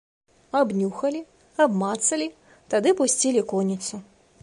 Абнюхалі, 0.59 1.21
абмацалі, 1.65 2.29
тады 2.75 2.89
пусцілі 3.03 3.41
конніцу. 3.53 4.05